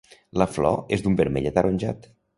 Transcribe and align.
La 0.41 0.47
flor 0.53 0.79
és 0.97 1.05
d'un 1.05 1.19
vermell 1.21 1.51
ataronjat. 1.51 2.09